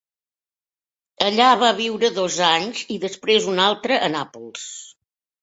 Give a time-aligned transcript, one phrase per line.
[1.25, 4.67] Allà va viure dos anys i després un altre a Nàpols.